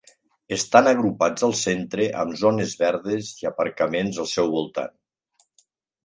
[0.55, 4.97] Estan agrupats al centre, amb zones verdes i aparcaments al seu voltant.